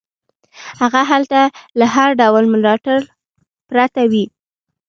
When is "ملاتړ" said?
2.53-2.99